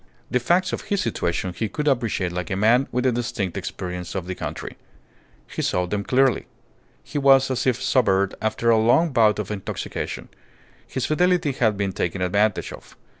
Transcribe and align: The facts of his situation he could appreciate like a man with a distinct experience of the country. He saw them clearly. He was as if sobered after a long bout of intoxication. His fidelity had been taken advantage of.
The 0.31 0.39
facts 0.39 0.73
of 0.73 0.81
his 0.81 0.99
situation 1.01 1.53
he 1.53 1.69
could 1.69 1.87
appreciate 1.87 2.31
like 2.31 2.49
a 2.49 2.55
man 2.55 2.87
with 2.91 3.05
a 3.05 3.11
distinct 3.11 3.55
experience 3.55 4.15
of 4.15 4.25
the 4.25 4.33
country. 4.33 4.75
He 5.47 5.61
saw 5.61 5.85
them 5.85 6.03
clearly. 6.03 6.47
He 7.03 7.19
was 7.19 7.51
as 7.51 7.67
if 7.67 7.79
sobered 7.79 8.33
after 8.41 8.71
a 8.71 8.79
long 8.79 9.09
bout 9.11 9.37
of 9.37 9.51
intoxication. 9.51 10.29
His 10.87 11.05
fidelity 11.05 11.51
had 11.51 11.77
been 11.77 11.91
taken 11.91 12.19
advantage 12.23 12.73
of. 12.73 12.97